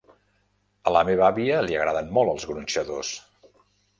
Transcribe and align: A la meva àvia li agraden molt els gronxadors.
A 0.91 0.93
la 0.95 1.03
meva 1.09 1.25
àvia 1.27 1.59
li 1.67 1.77
agraden 1.81 2.11
molt 2.17 2.33
els 2.35 2.47
gronxadors. 2.53 3.13